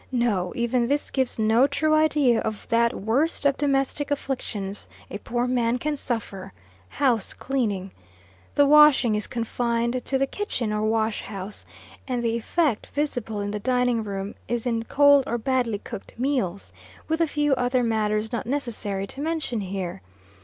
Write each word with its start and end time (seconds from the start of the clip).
No, 0.11 0.51
even 0.55 0.87
this 0.87 1.11
gives 1.11 1.37
no 1.37 1.67
true 1.67 1.93
idea 1.93 2.39
of 2.39 2.67
that 2.69 2.91
worst 2.91 3.45
of 3.45 3.55
domestic 3.55 4.09
afflictions 4.09 4.87
a 5.11 5.19
poor 5.19 5.45
man 5.45 5.77
can 5.77 5.95
suffer 5.95 6.53
house 6.89 7.35
cleaning. 7.35 7.91
The 8.55 8.65
washing 8.65 9.13
is 9.13 9.27
confined 9.27 10.03
to 10.03 10.17
the 10.17 10.25
kitchen 10.25 10.73
or 10.73 10.81
wash 10.81 11.21
house, 11.21 11.67
and 12.07 12.23
the 12.23 12.35
effect 12.35 12.87
visible 12.87 13.41
in 13.41 13.51
the 13.51 13.59
dining 13.59 14.03
room 14.03 14.33
is 14.47 14.65
in 14.65 14.85
cold 14.85 15.25
or 15.27 15.37
badly 15.37 15.77
cooked 15.77 16.17
meals; 16.17 16.73
with 17.07 17.21
a 17.21 17.27
few 17.27 17.53
other 17.53 17.83
matters 17.83 18.31
not 18.33 18.47
necessary 18.47 19.05
to 19.05 19.21
mention 19.21 19.59
here. 19.61 20.01